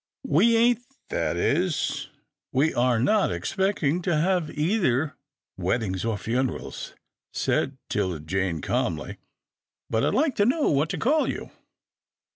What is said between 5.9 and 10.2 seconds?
or funerals," said 'Tilda Jane calmly, but I'd